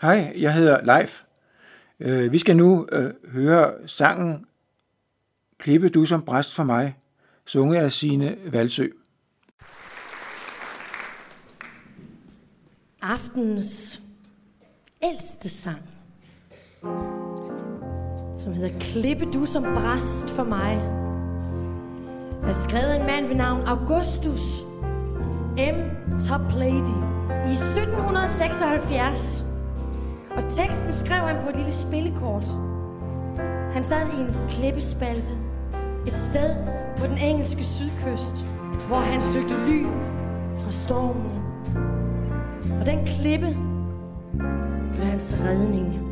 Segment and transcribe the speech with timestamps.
[0.00, 1.22] Hej, jeg hedder Leif.
[2.00, 4.46] Øh, vi skal nu øh, høre sangen
[5.58, 6.96] Klippe du som bræst for mig,
[7.46, 8.88] sunget af Signe Valsø.
[13.02, 14.02] Aftens
[15.02, 15.82] ældste sang,
[18.36, 20.74] som hedder Klippe du som bræst for mig,
[22.48, 24.62] er skrevet af en mand ved navn Augustus
[25.56, 25.78] M.
[26.28, 26.94] Toplady
[27.48, 29.49] i 1776.
[30.36, 32.44] Og teksten skrev han på et lille spillekort.
[33.72, 35.32] Han sad i en klippespalte
[36.06, 36.54] et sted
[36.96, 38.46] på den engelske sydkyst,
[38.88, 39.86] hvor han søgte ly
[40.56, 41.42] fra stormen.
[42.80, 43.56] Og den klippe
[44.92, 46.09] blev hans redning.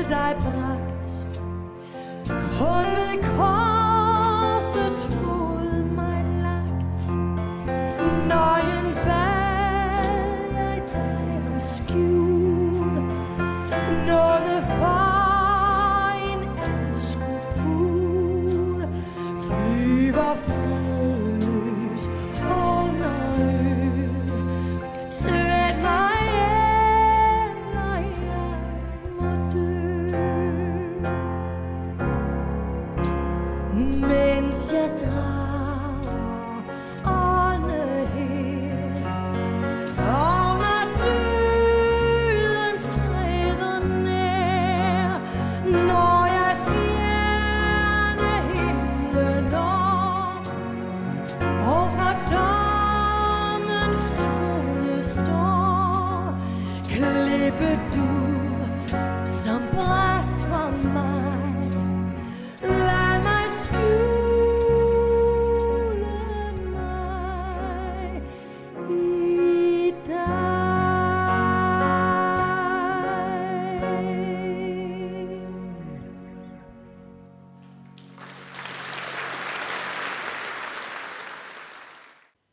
[0.00, 1.26] Til dig bragt,
[2.58, 3.79] kun ved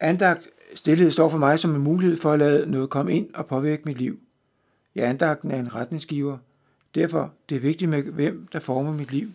[0.08, 3.48] Andagt stillhed står for mig som en mulighed for at lade noget komme ind og
[3.48, 4.20] påvirke mit liv.
[4.96, 6.38] Ja, andagten er en retningsgiver.
[6.96, 9.32] Derfor det er vigtigt med, hvem der former mit liv.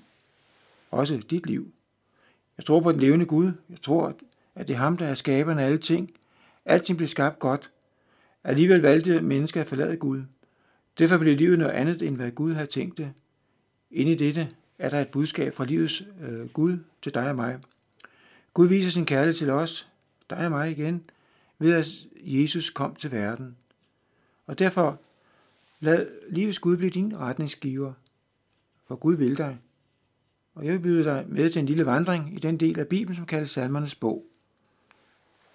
[0.91, 1.73] Også dit liv.
[2.57, 3.53] Jeg tror på den levende Gud.
[3.71, 4.15] Jeg tror,
[4.55, 6.11] at det er ham, der er skaberen af alle ting.
[6.65, 7.71] Alting blev skabt godt.
[8.45, 10.23] Alligevel valgte mennesker at forlade Gud.
[10.99, 13.13] Derfor blev livet noget andet, end hvad Gud havde tænkt det.
[13.91, 17.59] Inde i dette er der et budskab fra livets øh, Gud til dig og mig.
[18.55, 19.89] Gud viser sin kærlighed til os,
[20.31, 21.05] dig og mig igen,
[21.59, 23.57] ved at Jesus kom til verden.
[24.47, 25.01] Og derfor
[25.81, 27.93] lad livets Gud blive din retningsgiver,
[28.87, 29.59] for Gud vil dig.
[30.55, 33.17] Og jeg vil byde dig med til en lille vandring i den del af Bibelen,
[33.17, 34.27] som kaldes Salmernes bog.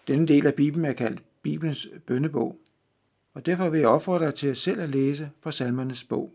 [0.07, 2.59] Denne del af Bibelen er kaldt Bibelens bønnebog,
[3.33, 6.33] og derfor vil jeg opfordre dig til selv at læse fra Salmernes bog.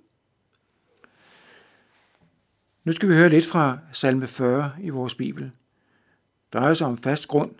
[2.84, 5.44] Nu skal vi høre lidt fra salme 40 i vores Bibel.
[5.44, 7.54] Det drejer sig om fast grund,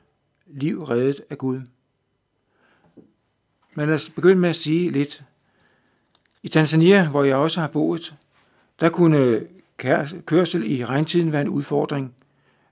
[0.47, 1.61] liv reddet af Gud.
[3.75, 5.25] Men lad os begynde med at sige lidt.
[6.43, 8.15] I Tanzania, hvor jeg også har boet,
[8.81, 9.47] der kunne
[10.27, 12.15] kørsel i regntiden være en udfordring.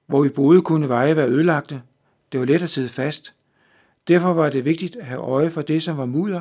[0.06, 1.82] Hvor vi boede, kunne veje være ødelagte.
[2.32, 3.34] Det var let at sidde fast.
[4.08, 6.40] Derfor var det vigtigt at have øje for det, som var mudder,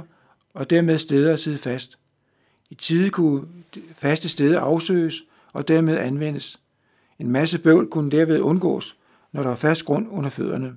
[0.53, 1.97] og dermed steder at sidde fast.
[2.69, 3.47] I tide kunne
[3.95, 5.23] faste steder afsøges
[5.53, 6.59] og dermed anvendes.
[7.19, 8.97] En masse bøvl kunne derved undgås,
[9.31, 10.75] når der var fast grund under fødderne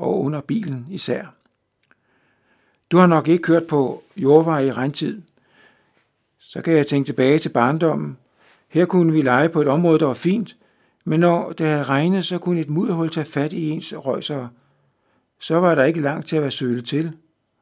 [0.00, 1.34] og under bilen især.
[2.90, 5.22] Du har nok ikke kørt på jordveje i regntid.
[6.38, 8.16] Så kan jeg tænke tilbage til barndommen.
[8.68, 10.56] Her kunne vi lege på et område, der var fint,
[11.04, 14.48] men når det havde regnet, så kunne et mudderhul tage fat i ens røjsere.
[15.38, 17.12] Så var der ikke langt til at være sølet til,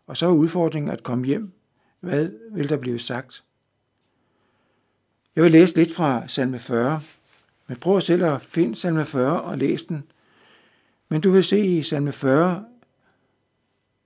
[0.06, 1.52] og så var udfordringen at komme hjem.
[2.00, 3.44] Hvad vil der blive sagt?
[5.37, 7.00] Jeg vil læse lidt fra salme 40,
[7.67, 10.05] men prøv selv at finde salme 40 og læse den.
[11.09, 12.65] Men du vil se i salme 40,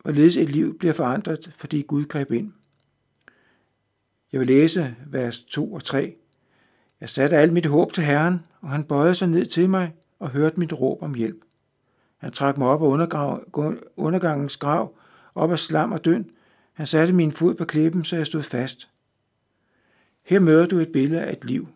[0.02, 2.52] hvorledes et liv bliver forandret, fordi Gud greb ind.
[4.32, 6.16] Jeg vil læse vers 2 og 3.
[7.00, 10.30] Jeg satte alt mit håb til Herren, og han bøjede sig ned til mig og
[10.30, 11.44] hørte mit råb om hjælp.
[12.18, 12.86] Han trak mig op af
[13.96, 14.94] undergangens grav,
[15.34, 16.30] op af slam og døn.
[16.72, 18.88] Han satte min fod på klippen, så jeg stod fast.
[20.22, 21.68] Her møder du et billede af et liv.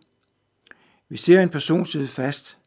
[1.08, 2.58] Vi ser en person sidde fast.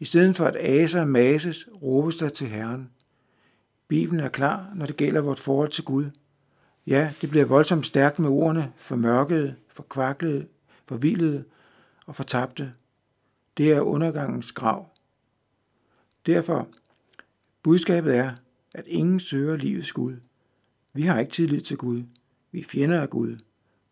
[0.00, 2.90] I stedet for at ase og mases, råbes der til Herren.
[3.88, 6.10] Bibelen er klar, når det gælder vort forhold til Gud.
[6.86, 8.72] Ja, det bliver voldsomt stærkt med ordene
[9.88, 10.46] kvakkel,
[10.86, 11.46] for vildledt
[12.06, 12.72] og for tabte.
[13.56, 14.88] Det er undergangens grav.
[16.26, 16.68] Derfor,
[17.62, 18.32] budskabet er,
[18.74, 20.16] at ingen søger livets Gud.
[20.92, 22.02] Vi har ikke tillid til Gud.
[22.52, 23.36] Vi fjender af Gud.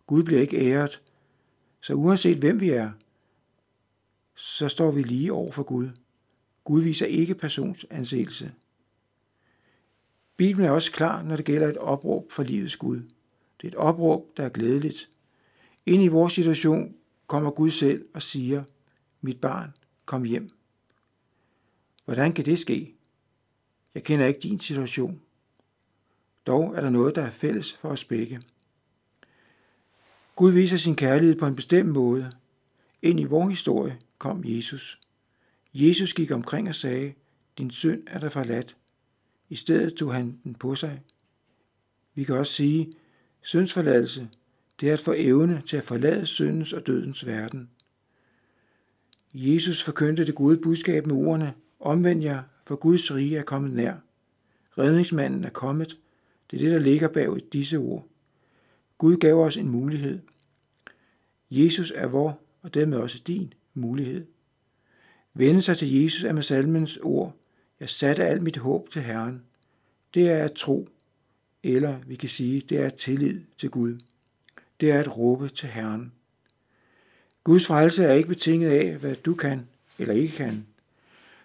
[0.06, 1.02] Gud bliver ikke æret.
[1.80, 2.90] Så uanset hvem vi er,
[4.34, 5.88] så står vi lige over for Gud.
[6.64, 8.52] Gud viser ikke personsansættelse.
[10.36, 12.96] Bibelen er også klar, når det gælder et opråb for livets Gud.
[13.60, 15.08] Det er et opråb, der er glædeligt.
[15.86, 16.94] Ind i vores situation
[17.26, 18.64] kommer Gud selv og siger,
[19.20, 20.48] mit barn, kom hjem.
[22.04, 22.94] Hvordan kan det ske?
[23.94, 25.20] Jeg kender ikke din situation.
[26.46, 28.40] Dog er der noget, der er fælles for os begge.
[30.36, 32.32] Gud viser sin kærlighed på en bestemt måde.
[33.04, 35.00] Ind i vor historie kom Jesus.
[35.74, 37.12] Jesus gik omkring og sagde,
[37.58, 38.76] din synd er der forladt.
[39.48, 41.02] I stedet tog han den på sig.
[42.14, 42.92] Vi kan også sige,
[43.42, 44.28] syndsforladelse,
[44.80, 47.70] det er at få evne til at forlade syndens og dødens verden.
[49.34, 53.94] Jesus forkyndte det gode budskab med ordene, omvend jer, for Guds rige er kommet nær.
[54.78, 55.98] Redningsmanden er kommet.
[56.50, 58.06] Det er det, der ligger bag disse ord.
[58.98, 60.20] Gud gav os en mulighed.
[61.50, 64.26] Jesus er vor, og dermed også din mulighed.
[65.34, 67.36] Vende sig til Jesus er med salmens ord.
[67.80, 69.42] Jeg satte alt mit håb til Herren.
[70.14, 70.88] Det er at tro,
[71.62, 73.98] eller vi kan sige, det er tillid til Gud.
[74.80, 76.12] Det er at råbe til Herren.
[77.44, 79.68] Guds frelse er ikke betinget af, hvad du kan
[79.98, 80.66] eller ikke kan.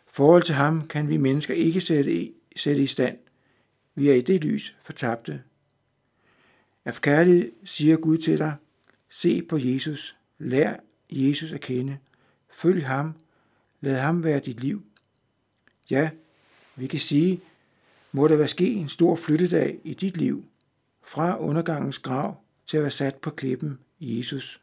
[0.07, 3.17] Forhold til ham kan vi mennesker ikke sætte i, sætte i stand.
[3.95, 5.43] Vi er i det lys fortabte.
[6.85, 8.55] Af kærlighed siger Gud til dig,
[9.09, 10.75] se på Jesus, lær
[11.09, 11.97] Jesus at kende,
[12.49, 13.13] følg ham,
[13.81, 14.83] lad ham være dit liv.
[15.89, 16.09] Ja,
[16.75, 17.41] vi kan sige,
[18.11, 20.45] må der være ske en stor flyttedag i dit liv,
[21.03, 24.61] fra undergangens grav til at være sat på klippen Jesus.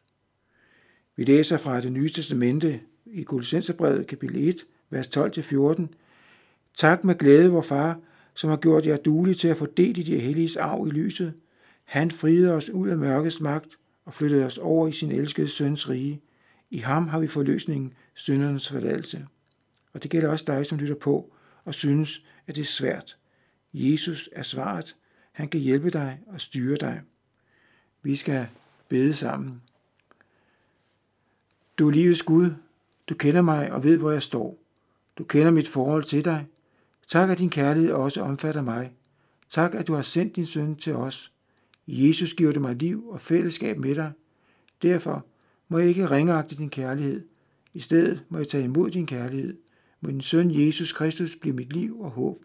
[1.16, 4.56] Vi læser fra det nye testamente i Kolossenserbrevet kapitel 1,
[4.90, 5.86] vers 12-14.
[6.74, 8.00] Tak med glæde, vor far,
[8.34, 11.34] som har gjort jer duelige til at få del i de helliges arv i lyset.
[11.84, 15.88] Han friede os ud af mørkets magt og flyttede os over i sin elskede søns
[15.88, 16.20] rige.
[16.70, 19.26] I ham har vi forløsningen, syndernes forladelse.
[19.92, 21.32] Og det gælder også dig, som lytter på
[21.64, 23.16] og synes, at det er svært.
[23.72, 24.96] Jesus er svaret.
[25.32, 27.02] Han kan hjælpe dig og styre dig.
[28.02, 28.46] Vi skal
[28.88, 29.62] bede sammen.
[31.78, 32.50] Du er livets Gud.
[33.08, 34.58] Du kender mig og ved, hvor jeg står.
[35.18, 36.46] Du kender mit forhold til dig.
[37.08, 38.92] Tak, at din kærlighed også omfatter mig.
[39.50, 41.32] Tak, at du har sendt din søn til os.
[41.86, 44.12] Jesus giver du mig liv og fællesskab med dig.
[44.82, 45.26] Derfor
[45.68, 47.26] må jeg ikke ringeagte din kærlighed.
[47.72, 49.56] I stedet må jeg tage imod din kærlighed.
[50.00, 52.44] Må din søn Jesus Kristus blive mit liv og håb.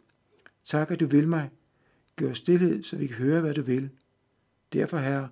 [0.65, 1.49] Tak, at du vil mig.
[2.15, 3.89] Gør stillhed, så vi kan høre, hvad du vil.
[4.73, 5.29] Derfor, Herre,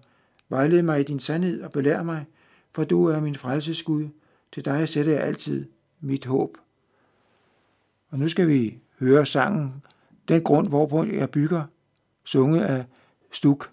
[0.50, 2.26] vejled mig i din sandhed og belær mig,
[2.72, 4.08] for du er min frelsesgud.
[4.52, 5.66] Til dig sætter jeg altid
[6.00, 6.58] mit håb.
[8.10, 9.84] Og nu skal vi høre sangen
[10.28, 11.64] Den grund, hvorpå jeg bygger,
[12.24, 12.86] sunget af
[13.32, 13.70] Stuk.